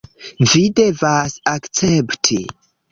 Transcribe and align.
Vi 0.51 0.61
devas 0.79 1.39
akcepti 1.55 2.45